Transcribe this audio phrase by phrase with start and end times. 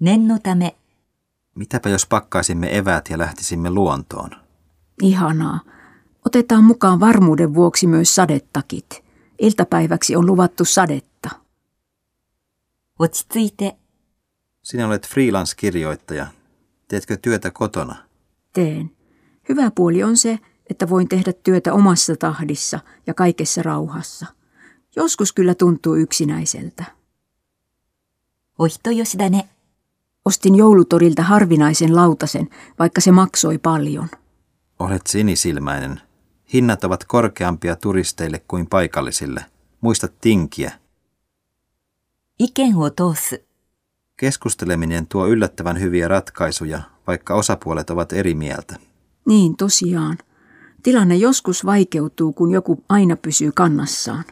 [0.00, 0.76] 念のため、
[1.54, 4.30] Mitäpä jos pakkaisimme eväät ja lähtisimme luontoon?
[5.02, 5.60] Ihanaa.
[6.26, 9.04] Otetaan mukaan varmuuden vuoksi myös sadetakit.
[9.38, 11.30] Iltapäiväksi on luvattu sadetta.
[12.98, 13.76] 落ち着いて、
[14.62, 16.26] Sinä olet freelance-kirjoittaja.
[16.88, 17.96] Teetkö työtä kotona?
[18.52, 18.90] Teen.
[19.48, 20.38] Hyvä puoli on se,
[20.70, 24.26] että voin tehdä työtä omassa tahdissa ja kaikessa rauhassa.
[24.96, 26.84] Joskus kyllä tuntuu yksinäiseltä.
[28.58, 29.48] お人よしだね。
[30.27, 34.09] Ostin joulutorilta harvinaisen lautasen, vaikka se maksoi paljon.
[34.79, 36.01] Olet sinisilmäinen.
[36.53, 39.45] Hinnat ovat korkeampia turisteille kuin paikallisille.
[39.81, 40.71] Muista tinkiä.
[42.39, 42.73] Iken
[44.17, 48.75] Keskusteleminen tuo yllättävän hyviä ratkaisuja, vaikka osapuolet ovat eri mieltä.
[49.25, 50.17] Niin, tosiaan.
[50.83, 54.23] Tilanne joskus vaikeutuu, kun joku aina pysyy kannassaan.